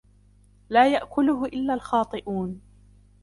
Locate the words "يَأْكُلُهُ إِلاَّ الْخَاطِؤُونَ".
0.93-2.61